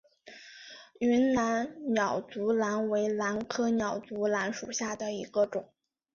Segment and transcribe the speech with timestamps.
[0.99, 5.69] 云南鸟足兰为兰科鸟足兰属下的一个种。